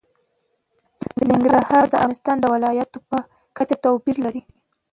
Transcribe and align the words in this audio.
ننګرهار 1.29 1.83
د 1.89 1.93
افغانستان 1.97 2.35
د 2.39 2.45
ولایاتو 2.53 2.99
په 3.09 3.17
کچه 3.57 3.75
توپیر 3.83 4.15
لري. 4.25 4.41